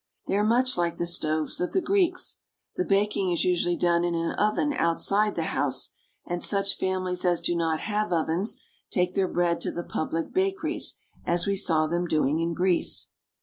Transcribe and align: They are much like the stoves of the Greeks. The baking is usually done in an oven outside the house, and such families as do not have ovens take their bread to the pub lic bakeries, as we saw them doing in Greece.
They 0.25 0.33
are 0.35 0.43
much 0.43 0.79
like 0.79 0.97
the 0.97 1.05
stoves 1.05 1.61
of 1.61 1.73
the 1.73 1.79
Greeks. 1.79 2.37
The 2.75 2.83
baking 2.83 3.31
is 3.31 3.43
usually 3.45 3.75
done 3.75 4.03
in 4.03 4.15
an 4.15 4.31
oven 4.31 4.73
outside 4.73 5.35
the 5.35 5.43
house, 5.53 5.91
and 6.25 6.43
such 6.43 6.75
families 6.79 7.23
as 7.23 7.39
do 7.39 7.55
not 7.55 7.81
have 7.81 8.11
ovens 8.11 8.59
take 8.89 9.13
their 9.13 9.27
bread 9.27 9.61
to 9.61 9.71
the 9.71 9.83
pub 9.83 10.11
lic 10.11 10.33
bakeries, 10.33 10.95
as 11.23 11.45
we 11.45 11.55
saw 11.55 11.85
them 11.85 12.07
doing 12.07 12.39
in 12.39 12.55
Greece. 12.55 13.09